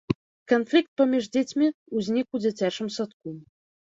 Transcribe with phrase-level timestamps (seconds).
[0.51, 1.67] Канфлікт паміж дзецьмі
[1.97, 3.29] ўзнік у дзіцячым садку.